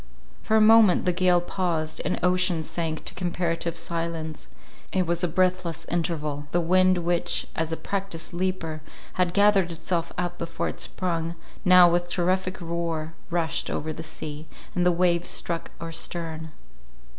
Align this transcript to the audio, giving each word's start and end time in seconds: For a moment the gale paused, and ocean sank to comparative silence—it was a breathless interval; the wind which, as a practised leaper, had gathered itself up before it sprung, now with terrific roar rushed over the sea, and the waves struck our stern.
For 0.41 0.57
a 0.57 0.61
moment 0.61 1.05
the 1.05 1.13
gale 1.13 1.39
paused, 1.41 2.01
and 2.03 2.19
ocean 2.23 2.63
sank 2.63 3.05
to 3.05 3.13
comparative 3.13 3.77
silence—it 3.77 5.05
was 5.05 5.23
a 5.23 5.27
breathless 5.27 5.85
interval; 5.85 6.47
the 6.51 6.59
wind 6.59 6.97
which, 6.97 7.45
as 7.55 7.71
a 7.71 7.77
practised 7.77 8.33
leaper, 8.33 8.81
had 9.13 9.31
gathered 9.31 9.71
itself 9.71 10.11
up 10.17 10.39
before 10.39 10.69
it 10.69 10.79
sprung, 10.79 11.35
now 11.63 11.87
with 11.87 12.09
terrific 12.09 12.59
roar 12.59 13.13
rushed 13.29 13.69
over 13.69 13.93
the 13.93 14.01
sea, 14.01 14.47
and 14.73 14.87
the 14.87 14.91
waves 14.91 15.29
struck 15.29 15.69
our 15.79 15.91
stern. 15.91 16.49